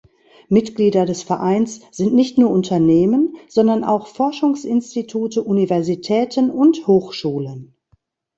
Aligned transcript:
Mitglieder 0.49 1.05
des 1.05 1.21
Vereins 1.21 1.81
sind 1.91 2.15
nicht 2.15 2.39
nur 2.39 2.49
Unternehmen, 2.49 3.37
sondern 3.47 3.83
auch 3.83 4.07
Forschungsinstitute, 4.07 5.43
Universitäten 5.43 6.49
und 6.49 6.87
Hochschulen. 6.87 7.75